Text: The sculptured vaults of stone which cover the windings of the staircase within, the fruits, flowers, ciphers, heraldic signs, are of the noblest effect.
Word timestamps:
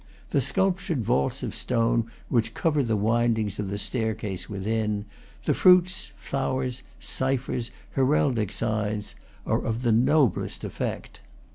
The 0.31 0.41
sculptured 0.41 1.03
vaults 1.05 1.43
of 1.43 1.53
stone 1.53 2.09
which 2.27 2.55
cover 2.55 2.81
the 2.81 2.95
windings 2.97 3.59
of 3.59 3.69
the 3.69 3.77
staircase 3.77 4.49
within, 4.49 5.05
the 5.43 5.53
fruits, 5.53 6.09
flowers, 6.15 6.81
ciphers, 6.99 7.69
heraldic 7.91 8.51
signs, 8.51 9.13
are 9.45 9.63
of 9.63 9.83
the 9.83 9.91
noblest 9.91 10.63
effect. 10.63 11.21